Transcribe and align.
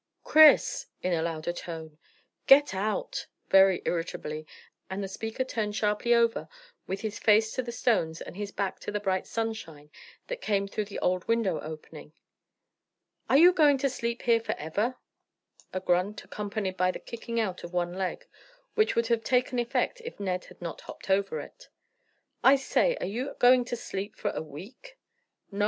"Chris!" 0.23 0.87
in 1.03 1.13
a 1.13 1.21
louder 1.21 1.53
tone. 1.53 1.99
"Get 2.47 2.73
out!" 2.73 3.27
very 3.51 3.83
irritably, 3.85 4.47
and 4.89 5.03
the 5.03 5.07
speaker 5.07 5.43
turned 5.43 5.75
sharply 5.75 6.11
over 6.11 6.49
with 6.87 7.01
his 7.01 7.19
face 7.19 7.53
to 7.53 7.61
the 7.61 7.71
stones 7.71 8.19
and 8.19 8.35
his 8.35 8.51
back 8.51 8.79
to 8.79 8.91
the 8.91 8.99
bright 8.99 9.27
sunshine 9.27 9.91
that 10.25 10.41
came 10.41 10.67
through 10.67 10.85
the 10.85 10.97
old 10.97 11.27
window 11.27 11.59
opening. 11.59 12.13
"Are 13.29 13.37
you 13.37 13.53
going 13.53 13.77
to 13.77 13.91
sleep 13.91 14.23
here 14.23 14.39
for 14.41 14.55
ever?" 14.57 14.95
A 15.71 15.79
grunt, 15.79 16.23
accompanied 16.23 16.77
by 16.77 16.89
the 16.89 16.97
kicking 16.97 17.39
out 17.39 17.63
of 17.63 17.71
one 17.71 17.93
leg, 17.93 18.25
which 18.73 18.95
would 18.95 19.05
have 19.05 19.23
taken 19.23 19.59
effect 19.59 20.01
if 20.03 20.19
Ned 20.19 20.45
had 20.45 20.59
not 20.59 20.81
hopped 20.81 21.11
over 21.11 21.39
it. 21.39 21.69
"I 22.43 22.55
say, 22.55 22.97
are 22.99 23.05
you 23.05 23.35
going 23.37 23.65
to 23.65 23.75
sleep 23.75 24.15
for 24.15 24.31
a 24.31 24.41
week?" 24.41 24.97
"No! 25.51 25.59